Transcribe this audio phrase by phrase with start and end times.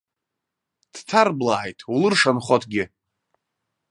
[0.93, 2.83] Дҭарблааит, улыршанхоҭгьы.